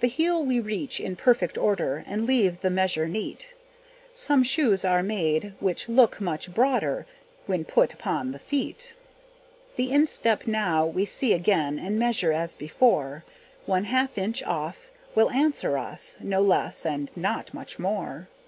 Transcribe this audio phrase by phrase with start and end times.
[0.00, 3.54] The heel we reach in perfect order, And leave the measure neat;
[4.12, 7.06] Some shoes are made which look much broader
[7.46, 8.92] When put upon the feet.
[9.76, 13.22] The instep now we see again, And measure as before,
[13.64, 18.26] One half inch off will answer us, No less, and not much more.